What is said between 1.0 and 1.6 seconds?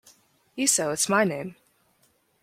my name!